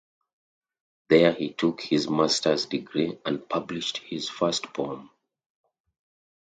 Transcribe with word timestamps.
There 1.09 1.31
he 1.31 1.49
took 1.53 1.79
his 1.79 2.09
master's 2.09 2.65
degree 2.65 3.19
and 3.23 3.47
published 3.47 3.99
his 3.99 4.27
first 4.27 4.73
poem. 4.73 5.11